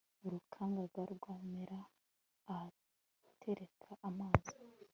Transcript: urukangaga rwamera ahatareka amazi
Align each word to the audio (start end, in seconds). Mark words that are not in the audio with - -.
urukangaga 0.25 1.01
rwamera 1.15 1.79
ahatareka 2.53 3.89
amazi 4.09 4.55